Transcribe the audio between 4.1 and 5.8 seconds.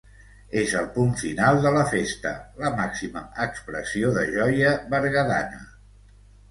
de joia berguedana.